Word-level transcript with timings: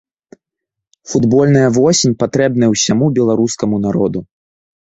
Футбольная 1.11 1.67
восень 1.77 2.17
патрэбна 2.23 2.63
я 2.71 2.73
ўсяму 2.75 3.13
беларускаму 3.19 3.75
народу. 3.89 4.19